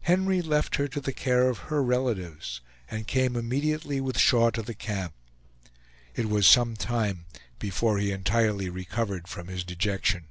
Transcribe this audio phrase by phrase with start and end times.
[0.00, 2.60] Henry left her to the care of her relatives,
[2.90, 5.14] and came immediately with Shaw to the camp.
[6.16, 7.26] It was some time
[7.60, 10.26] before he entirely recovered from his dejection.